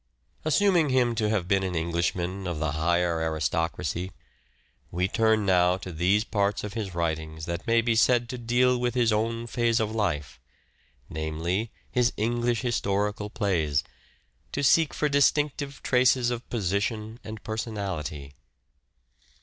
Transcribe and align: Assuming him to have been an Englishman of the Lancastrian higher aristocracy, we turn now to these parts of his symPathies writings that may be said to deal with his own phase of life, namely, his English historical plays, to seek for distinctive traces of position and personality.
Assuming 0.43 0.89
him 0.89 1.13
to 1.13 1.29
have 1.29 1.47
been 1.47 1.61
an 1.61 1.75
Englishman 1.75 2.47
of 2.47 2.57
the 2.57 2.65
Lancastrian 2.65 2.87
higher 2.89 3.17
aristocracy, 3.19 4.11
we 4.89 5.07
turn 5.07 5.45
now 5.45 5.77
to 5.77 5.91
these 5.91 6.23
parts 6.23 6.63
of 6.63 6.73
his 6.73 6.87
symPathies 6.89 6.93
writings 6.95 7.45
that 7.45 7.67
may 7.67 7.81
be 7.81 7.95
said 7.95 8.27
to 8.27 8.39
deal 8.39 8.79
with 8.79 8.95
his 8.95 9.13
own 9.13 9.45
phase 9.45 9.79
of 9.79 9.91
life, 9.93 10.39
namely, 11.07 11.69
his 11.91 12.13
English 12.17 12.61
historical 12.61 13.29
plays, 13.29 13.83
to 14.51 14.63
seek 14.63 14.91
for 14.91 15.07
distinctive 15.07 15.83
traces 15.83 16.31
of 16.31 16.49
position 16.49 17.19
and 17.23 17.43
personality. 17.43 18.33